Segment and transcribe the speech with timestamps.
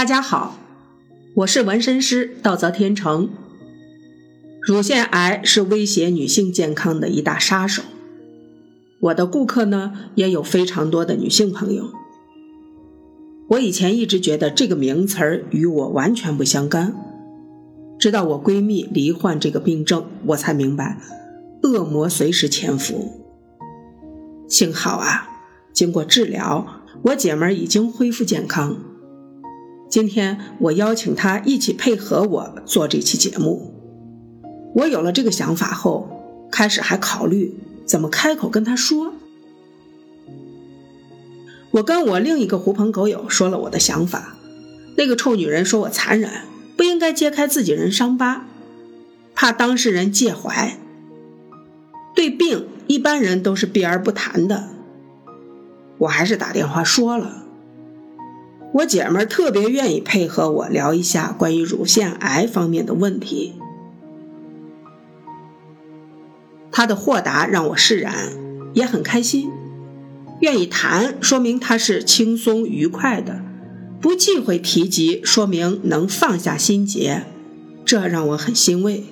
[0.00, 0.56] 大家好，
[1.34, 3.28] 我是纹身师道泽天成。
[4.62, 7.82] 乳腺癌是威胁女性健康的一大杀手。
[9.00, 11.90] 我的顾客呢，也有非常多的女性朋友。
[13.50, 16.94] 我以前一直觉得这个名词儿与我完全不相干，
[17.98, 20.98] 直到我闺蜜罹患这个病症，我才明白，
[21.62, 23.20] 恶魔随时潜伏。
[24.48, 25.28] 幸好啊，
[25.74, 26.66] 经过治疗，
[27.02, 28.78] 我姐们儿已经恢复健康。
[29.90, 33.74] 今天我邀请他一起配合我做这期节目。
[34.76, 39.12] 我有了这个想法后，开始还考虑怎么开口跟他说。
[41.72, 44.36] 我跟我另一个狐朋狗友说了我的想法，
[44.96, 46.30] 那个臭女人说我残忍，
[46.76, 48.46] 不应该揭开自己人伤疤，
[49.34, 50.78] 怕当事人介怀。
[52.14, 54.68] 对病，一般人都是避而不谈的。
[55.98, 57.44] 我还是打电话说了。
[58.72, 63.54] 我姐们特别愿意配合我聊一下关于乳腺癌方面的问题，
[66.70, 68.14] 她的豁达让我释然，
[68.72, 69.50] 也很开心。
[70.40, 73.42] 愿意谈，说明他是轻松愉快的；
[74.00, 77.24] 不忌讳提及，说明能放下心结，
[77.84, 79.04] 这让我很欣慰。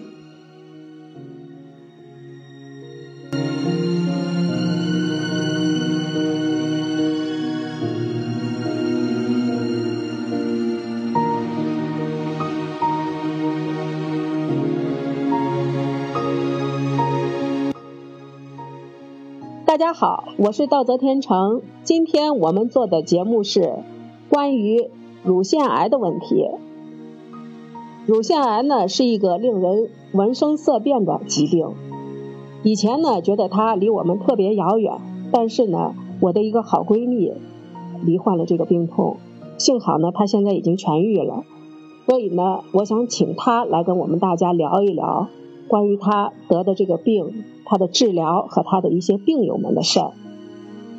[19.79, 21.63] 大家好，我是道泽天成。
[21.85, 23.77] 今天我们做的节目是
[24.29, 24.91] 关于
[25.23, 26.49] 乳腺癌的问题。
[28.05, 31.69] 乳腺癌呢是一个令人闻声色变的疾病。
[32.65, 34.95] 以前呢觉得它离我们特别遥远，
[35.31, 37.33] 但是呢我的一个好闺蜜
[38.05, 39.19] 罹患了这个病痛，
[39.59, 41.45] 幸好呢她现在已经痊愈了。
[42.09, 45.29] 所以呢我想请她来跟我们大家聊一聊
[45.69, 47.45] 关于她得的这个病。
[47.69, 50.13] 他的治疗和他的一些病友们的事儿。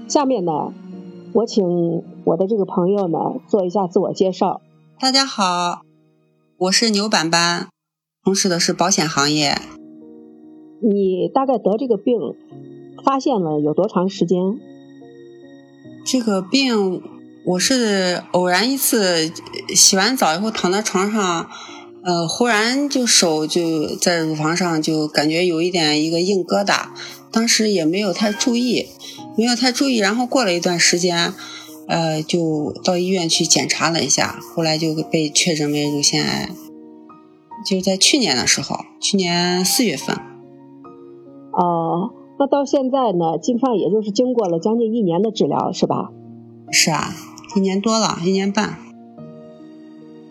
[0.07, 0.71] 下面呢，
[1.33, 4.61] 我请我的这个朋友呢做一下自我介绍。
[4.99, 5.81] 大家好，
[6.57, 7.69] 我是牛板板，
[8.23, 9.57] 从事的是保险行业。
[10.81, 12.19] 你大概得这个病，
[13.03, 14.59] 发现了有多长时间？
[16.05, 17.01] 这个病
[17.45, 19.31] 我是偶然一次
[19.69, 21.49] 洗完澡以后躺在床上。
[22.01, 26.87] 呃，忽然就手就在乳房上就感觉有一点一个硬疙瘩，
[27.31, 28.87] 当时也没有太注意，
[29.37, 31.33] 没有太注意，然后过了一段时间，
[31.87, 36.49] 呃，就到医院去检查了一下，后来就被确诊为乳腺癌，
[37.65, 40.15] 就在去年的时候，去年四月份。
[41.51, 46.11] 哦，那到现在呢，基本上也就是经过了将近一年的治疗，是吧？
[46.71, 47.13] 是啊，
[47.57, 48.77] 一年多了，一年半。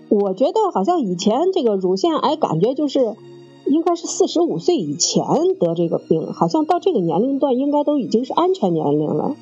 [0.09, 3.15] 我觉得好像以前这个乳腺癌感觉就是，
[3.67, 5.23] 应该是四十五岁以前
[5.61, 9.37] 得这个病，好像到这个年龄段应该都已经是安全年龄了。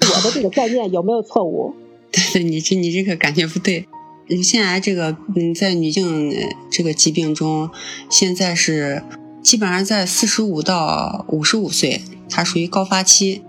[0.00, 1.74] 我的这个概念有没有错误？
[2.12, 3.86] 对对，你这你这个感觉不对。
[4.28, 6.32] 乳腺癌这个嗯，在女性
[6.70, 7.68] 这个疾病中，
[8.08, 9.02] 现在是
[9.42, 13.42] 基本上在四十五到五十五岁，它属于高发期。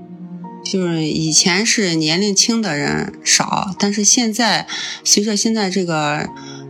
[0.63, 4.65] 就是以前是年龄轻的人少，但是现在
[5.03, 6.27] 随着现在这个。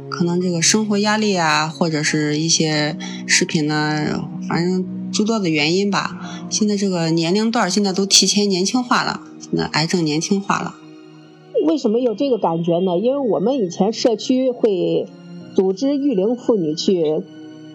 [0.10, 6.20] 可能这个生活压力啊，或者是一些食品呢，反正诸多的原因吧。
[6.50, 10.76] 现在这个年龄段现在都提前年轻化了，现在癌症年轻化了。
[11.66, 12.98] 为什么有这个感觉呢？
[12.98, 15.08] 因为我们以前社区会
[15.56, 17.24] 组织育龄妇女去，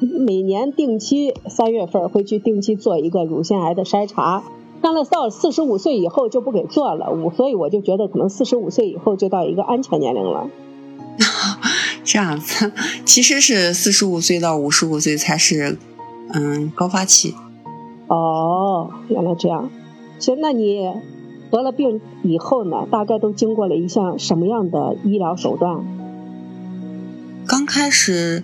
[0.00, 4.44] 每年定期三月份会去定期做一个乳腺癌的筛查。
[4.80, 10.48] 但是到四十五岁以后就不给做了，我所以我就觉得可能四十五岁以后就到一个安全年龄了。
[12.12, 12.72] 这样子，
[13.06, 15.78] 其实是四十五岁到五十五岁才是，
[16.32, 17.36] 嗯，高发期。
[18.08, 19.70] 哦，原来这样。
[20.18, 20.90] 行，那你
[21.52, 22.84] 得了病以后呢？
[22.90, 25.84] 大概都经过了一项什么样的医疗手段？
[27.46, 28.42] 刚开始，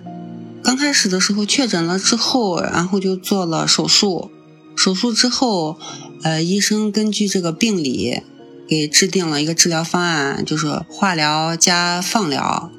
[0.63, 4.31] 刚开始的时候确诊了之后，然后就做了手术。
[4.77, 5.75] 手术之后，
[6.23, 8.21] 呃，医生根据这个病理，
[8.69, 12.71] 给制定了一个治疗方案，就是化疗加放疗。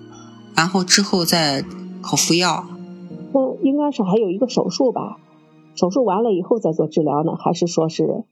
[0.59, 1.65] 然后之后再
[2.03, 2.67] 口服药，
[3.33, 5.19] 那应该是还有一个手术吧？
[5.77, 8.25] 手术完了以后再做治疗呢，还是说是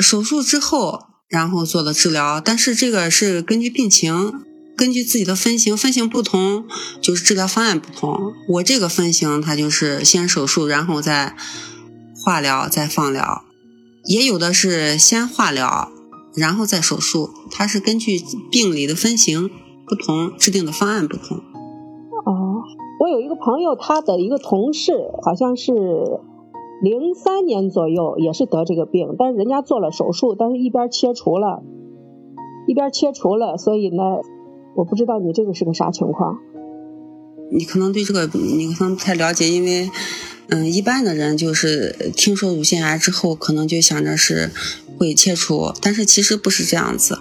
[0.00, 2.40] 手术之后然后做的治疗？
[2.40, 4.32] 但是这个是根据病情，
[4.74, 6.64] 根据自己的分型，分型不同
[7.02, 8.18] 就是治疗方案不同。
[8.48, 11.36] 我这个分型它就是先手术，然后再
[12.24, 13.42] 化疗，再放疗；
[14.06, 15.92] 也有的是先化疗，
[16.34, 18.18] 然后再手术，它是根据
[18.50, 19.50] 病理的分型。
[19.86, 21.42] 不同，制定的方案不同。
[23.10, 25.72] 有一个朋友，他的一个同事好像是
[26.82, 31.62] 零三年左右也是得这个病，但是人家做了手术，但是一边切除了，
[32.66, 34.02] 一边切除了，所以呢，
[34.76, 36.38] 我不知道你这个是个啥情况。
[37.52, 39.90] 你可能对这个你可能不太了解，因为。
[40.52, 44.50] 嗯，一般的人就是听说乳腺癌之后，可能就想着是
[44.98, 47.20] 会切除，但是其实不是这样子，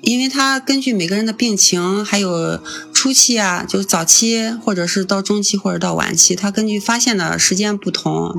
[0.00, 2.58] 因为它根据每个人的病情，还有
[3.02, 8.32] 初期啊，就是早期，或者是到中期或者到晚期，它根据发现的时间不同，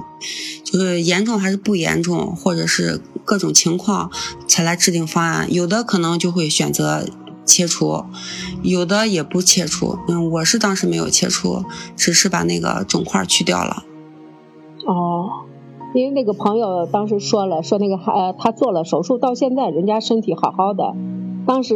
[0.64, 4.10] 就是严重还是不严重，或者是各种情况
[4.48, 7.06] 才来制定方案，有的可能就会选择。
[7.46, 8.06] 切除，
[8.62, 10.00] 有的也不切除。
[10.08, 11.66] 嗯，我是当时没有切除，
[11.98, 13.84] 只是把那个肿块去掉了。
[14.88, 15.44] 哦，
[15.94, 20.96] 因为那个朋友当时说了，说那个呃他做了手术，到现在人家身体好好的。
[21.46, 21.76] 当时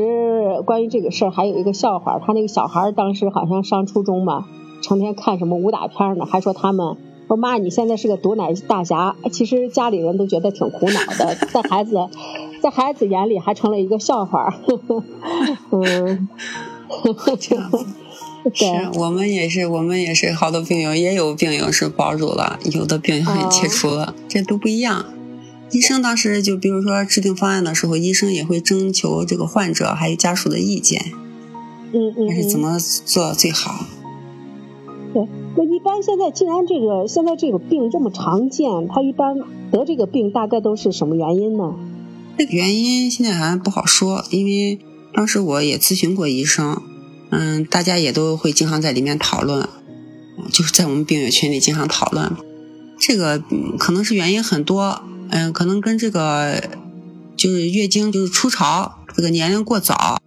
[0.66, 4.46] 关于这个事儿还有一个笑话，他那个小孩当时好像上初中嘛，
[4.82, 6.98] 成天看什么武打片呢，还说他们。
[7.28, 9.16] 说妈，你现在是个毒奶大侠。
[9.32, 12.08] 其实家里人都觉得挺苦恼的，在孩子，
[12.62, 14.50] 在孩子眼里还成了一个笑话。
[14.50, 15.04] 呵 呵
[15.72, 16.30] 嗯，
[18.54, 25.04] 是我们也是，我们也是，好多病友也有病友是保住了，有的病友也切除了，这都不一样。
[25.72, 31.12] 医生当时就比如说制定方案的时候，医生也会征求这个患者还有家属的意见，
[31.94, 33.86] 嗯嗯，是怎么做最好。
[35.14, 35.28] 对。
[35.60, 39.40] 那一般现在，既然这个现在这个病这么常见，他一般
[39.72, 41.74] 得这个病大概都是什么原因呢？
[42.38, 44.78] 这个原因现在还不好说，因为
[45.16, 46.80] 当时我也咨询过医生，
[47.32, 49.68] 嗯，大家也都会经常在里面讨论，
[50.52, 52.32] 就是在我们病友群里经常讨论，
[53.00, 53.42] 这个
[53.80, 56.62] 可能是原因很多，嗯，可能跟这个
[57.36, 60.22] 就是月经就是初潮这个年龄过早，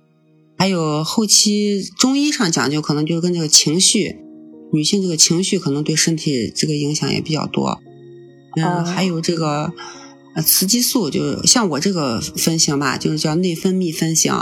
[0.59, 4.17] 还有后期中医上讲究，可能就跟这个情绪。
[4.73, 7.81] 女性这个情绪可能对身体这个影响也比较多，
[8.55, 9.73] 嗯，还有这个
[10.37, 14.33] 呃雌激素，就像我这个分型吧，就是叫内分泌分型，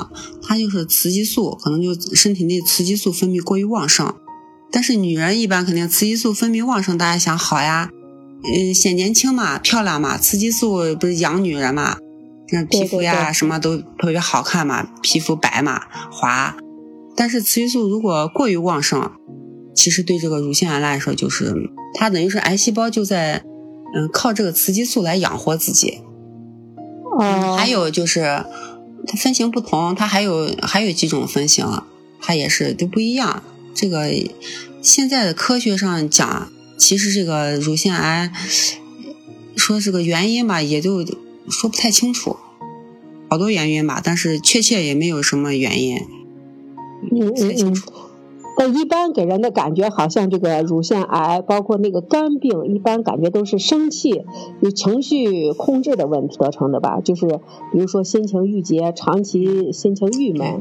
[0.43, 4.15] 它就是雌激素可能就身体内雌激素分泌过于旺盛，
[4.71, 7.89] 但是女人一般肯定雌激素分泌旺盛，大家想好呀，
[8.45, 11.97] 嗯，显年轻嘛，漂亮嘛，雌激素不是养女人嘛，
[12.53, 16.57] 那皮肤呀什么都特别好看嘛，皮肤白嘛，滑，
[17.17, 19.11] 但是雌激素如果过于旺盛。
[19.75, 21.55] 其实对这个乳腺癌来说，就是
[21.95, 23.45] 它等于是癌细胞就在，
[23.95, 26.01] 嗯，靠这个雌激素来养活自己。
[27.17, 27.55] 哦。
[27.57, 28.45] 还有就是
[29.07, 31.65] 它分型不同，它还有还有几种分型，
[32.21, 33.41] 它也是都不一样。
[33.73, 34.11] 这个
[34.83, 38.33] 现在的科学上讲，其实这个乳腺癌
[39.57, 41.05] 说这个原因吧，也就
[41.51, 42.37] 说不太清楚，
[43.29, 45.99] 好多原因吧，但是确切也没有什么原因，
[47.11, 47.93] 不太清楚。
[48.61, 54.25] 但一般给人的感觉好像这个乳腺癌，包括那个肝病，一般感觉都是生气、
[54.61, 57.01] 有情绪控制的问题得成的吧？
[57.01, 57.27] 就是
[57.73, 60.61] 比如说心情郁结，长期心情郁闷，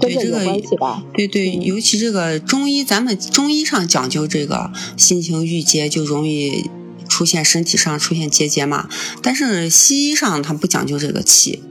[0.00, 1.02] 跟这有关系吧？
[1.14, 6.70] 对对，尤其这个中医，咱们中医上讲究这个心情郁结，就容易
[7.08, 8.88] 出现身体上出现结节嘛。
[9.22, 11.62] 但是西医上他不讲究这个气，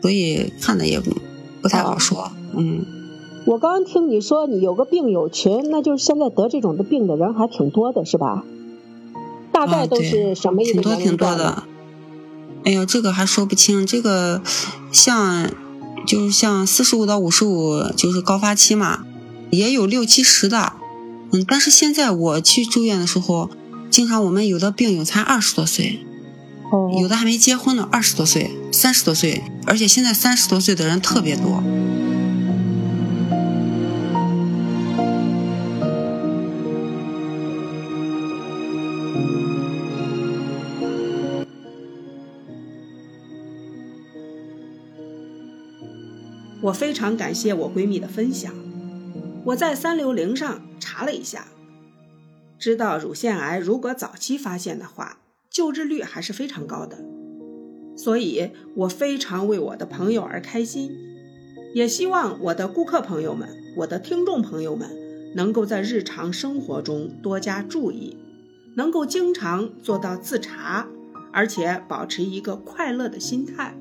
[0.00, 1.16] 所以看的也不
[1.60, 2.84] 不太好说，嗯。
[3.44, 8.44] 我刚刚听你说你有个病友群，那就是现在得这种的病的人还挺多的，是吧？
[9.52, 11.64] 大概都是什么一个挺多挺多的。
[12.64, 13.84] 哎呀，这个还说不清。
[13.84, 14.40] 这个
[14.92, 15.50] 像
[16.06, 19.04] 就是像四十五到五十五就是高发期嘛，
[19.50, 20.74] 也有六七十的。
[21.32, 23.50] 嗯，但是现在我去住院的时候，
[23.90, 26.00] 经常我们有的病友才二十多岁，
[26.70, 31.62] 哦有的还没结婚呢，二十多岁、三十多岁，而且现在三十多岁的人特别多。
[46.62, 48.54] 我非常感谢我闺蜜的分享。
[49.46, 51.48] 我在三六零上查了一下，
[52.56, 55.18] 知道乳腺癌如果早期发现的话，
[55.50, 57.04] 救治率还是非常高的。
[57.96, 60.96] 所以我非常为我的朋友而开心，
[61.74, 64.88] 也希望我的顾客朋友们、我的听众朋友们
[65.34, 68.16] 能够在日常生活中多加注意，
[68.76, 70.86] 能够经常做到自查，
[71.32, 73.76] 而且保持一个快乐的心态。